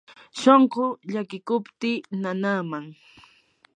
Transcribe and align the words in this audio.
shunquu 0.39 0.83
llakiykupti 1.11 1.91
nanaman. 2.21 2.85